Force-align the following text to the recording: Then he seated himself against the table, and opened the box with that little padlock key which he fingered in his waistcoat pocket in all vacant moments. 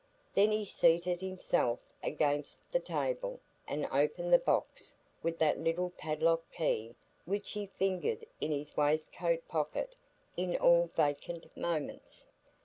Then 0.33 0.49
he 0.49 0.65
seated 0.65 1.21
himself 1.21 1.77
against 2.01 2.59
the 2.71 2.79
table, 2.79 3.39
and 3.67 3.85
opened 3.91 4.33
the 4.33 4.39
box 4.39 4.95
with 5.21 5.37
that 5.37 5.59
little 5.59 5.91
padlock 5.91 6.41
key 6.51 6.95
which 7.25 7.51
he 7.51 7.67
fingered 7.67 8.25
in 8.39 8.51
his 8.51 8.75
waistcoat 8.75 9.47
pocket 9.47 9.93
in 10.35 10.57
all 10.57 10.89
vacant 10.95 11.55
moments. 11.55 12.25